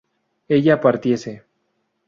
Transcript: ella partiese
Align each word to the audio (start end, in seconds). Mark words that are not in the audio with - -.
ella 0.47 0.81
partiese 0.81 1.45